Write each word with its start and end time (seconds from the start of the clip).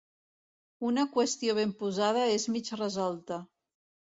Una 0.91 1.03
qüestió 1.17 1.55
ben 1.59 1.73
posada 1.83 2.25
és 2.39 2.49
mig 2.57 2.73
resolta. 2.81 3.39